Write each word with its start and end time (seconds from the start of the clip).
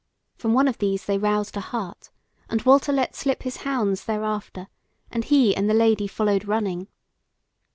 From 0.35 0.53
one 0.55 0.67
of 0.67 0.79
these 0.79 1.05
they 1.05 1.19
roused 1.19 1.55
a 1.55 1.59
hart, 1.59 2.09
and 2.49 2.63
Walter 2.63 2.91
let 2.91 3.13
slip 3.15 3.43
his 3.43 3.57
hounds 3.57 4.05
thereafter 4.05 4.67
and 5.11 5.23
he 5.23 5.55
and 5.55 5.69
the 5.69 5.75
Lady 5.75 6.07
followed 6.07 6.45
running. 6.47 6.87